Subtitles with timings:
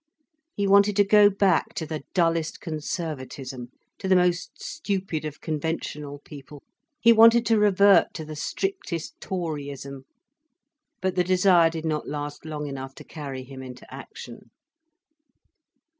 [0.55, 3.69] He wanted to go back to the dullest conservatism,
[3.99, 6.63] to the most stupid of conventional people.
[6.99, 10.05] He wanted to revert to the strictest Toryism.
[11.01, 14.49] But the desire did not last long enough to carry him into action.